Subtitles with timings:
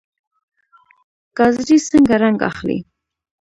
[1.37, 2.77] ګازرې څنګه رنګ اخلي؟